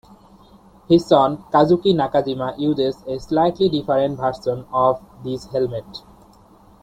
His 0.89 1.05
son 1.05 1.43
Kazuki 1.53 1.93
Nakajima 1.93 2.57
uses 2.57 3.03
a 3.05 3.19
slightly 3.19 3.69
different 3.69 4.17
version 4.17 4.65
of 4.73 4.99
this 5.23 5.45
helmet. 5.45 6.01